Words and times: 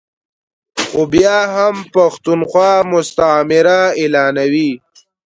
خو 0.85 1.01
بیا 1.13 1.37
هم 1.55 1.75
پښتونخوا 1.93 2.71
مستعمره 2.91 3.79
اعلانوي 4.01 4.69
ا 4.77 4.79